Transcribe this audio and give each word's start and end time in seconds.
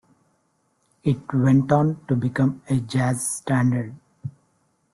It 1.03 1.31
went 1.31 1.71
on 1.71 2.03
to 2.07 2.15
become 2.15 2.63
a 2.67 2.77
jazz 2.77 3.23
standard. 3.35 3.93